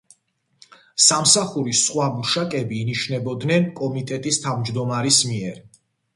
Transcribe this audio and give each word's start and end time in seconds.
სამსახურის 1.07 1.81
სხვა 1.89 2.07
მუშაკები 2.15 2.81
ინიშნებოდნენ 2.85 3.69
კომიტეტის 3.83 4.43
თავმჯდომარის 4.49 5.23
მიერ. 5.31 5.63